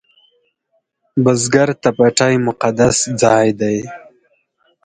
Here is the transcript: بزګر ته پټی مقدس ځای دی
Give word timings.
بزګر 1.23 1.69
ته 1.81 1.89
پټی 1.97 2.33
مقدس 2.47 2.97
ځای 3.21 3.47
دی 3.59 3.77